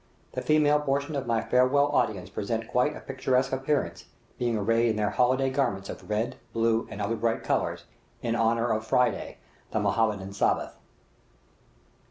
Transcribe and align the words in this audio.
The 0.31 0.41
female 0.41 0.79
portion 0.79 1.15
of 1.15 1.27
my 1.27 1.43
farewell 1.43 1.89
audience 1.91 2.31
present 2.31 2.67
quite 2.67 2.95
a 2.95 3.01
picturesque 3.01 3.51
appearance, 3.53 4.05
being 4.39 4.57
arrayed 4.57 4.89
in 4.89 4.95
their 4.95 5.11
holiday 5.11 5.51
garments 5.51 5.89
of 5.89 6.09
red, 6.09 6.37
blue, 6.53 6.87
and 6.89 6.99
other 6.99 7.15
bright 7.15 7.43
colors, 7.43 7.83
in 8.23 8.33
honor 8.35 8.71
of 8.71 8.83
Friday, 8.83 9.37
the 9.69 9.79
Mohammedan 9.79 10.33
Sabbath. 10.33 10.75